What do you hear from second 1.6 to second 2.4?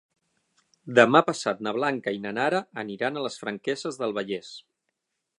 na Blanca i na